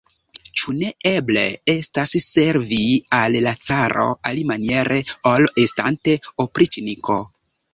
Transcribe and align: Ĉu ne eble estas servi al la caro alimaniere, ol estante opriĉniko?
Ĉu 0.59 0.73
ne 0.77 0.87
eble 1.09 1.43
estas 1.73 2.13
servi 2.27 2.79
al 3.19 3.37
la 3.49 3.53
caro 3.67 4.07
alimaniere, 4.31 4.99
ol 5.35 5.49
estante 5.67 6.17
opriĉniko? 6.47 7.21